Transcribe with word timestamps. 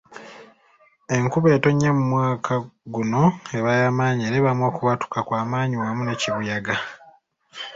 Enkuba 1.15 1.47
etonnya 1.57 1.89
mu 1.97 2.03
mwaka 2.11 2.53
guno 2.93 3.23
eba 3.57 3.71
yamaanyi 3.81 4.21
era 4.25 4.35
ebaamu 4.39 4.63
okubwatuka 4.69 5.19
kwamaanyi 5.27 5.75
wamu 5.81 6.01
ne 6.03 6.15
kibuyaga. 6.21 6.75